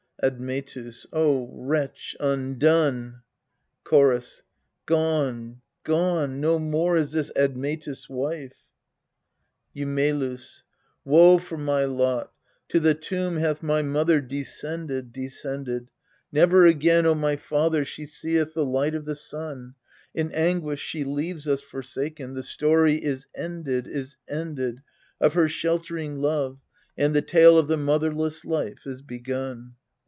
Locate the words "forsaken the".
21.61-22.43